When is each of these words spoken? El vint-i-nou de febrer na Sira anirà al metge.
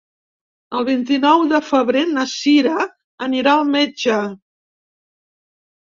El 0.79 0.87
vint-i-nou 0.87 1.43
de 1.51 1.59
febrer 1.67 2.03
na 2.15 2.25
Sira 2.33 2.81
anirà 3.29 3.57
al 3.61 3.73
metge. 3.79 4.21